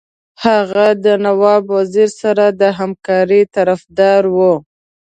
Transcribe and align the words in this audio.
هغه 0.43 0.85
د 1.05 1.05
نواب 1.25 1.63
وزیر 1.77 2.09
سره 2.21 2.45
د 2.61 2.63
همکارۍ 2.79 3.43
طرفدار 3.55 4.23
وو. 4.35 4.53